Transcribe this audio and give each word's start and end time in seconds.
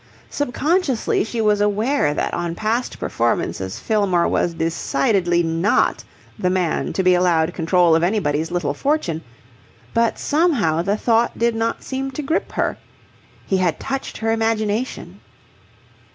Sub 0.31 0.51
consciously 0.51 1.23
she 1.23 1.41
was 1.41 1.61
aware 1.61 2.15
that 2.15 2.33
on 2.33 2.55
past 2.55 2.97
performances 2.99 3.77
Fillmore 3.77 4.27
was 4.27 4.55
decidedly 4.55 5.43
not 5.43 6.03
the 6.39 6.49
man 6.49 6.91
to 6.93 7.03
be 7.03 7.13
allowed 7.13 7.53
control 7.53 7.95
of 7.95 8.01
anybody's 8.01 8.49
little 8.49 8.73
fortune, 8.73 9.21
but 9.93 10.17
somehow 10.17 10.81
the 10.81 10.97
thought 10.97 11.37
did 11.37 11.53
not 11.53 11.83
seem 11.83 12.09
to 12.09 12.23
grip 12.23 12.53
her. 12.53 12.79
He 13.45 13.57
had 13.57 13.79
touched 13.79 14.17
her 14.17 14.31
imagination. 14.31 15.19